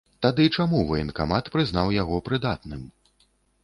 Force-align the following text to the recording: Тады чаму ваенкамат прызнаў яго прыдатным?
Тады 0.25 0.45
чаму 0.55 0.79
ваенкамат 0.93 1.53
прызнаў 1.59 1.95
яго 2.01 2.21
прыдатным? 2.31 2.87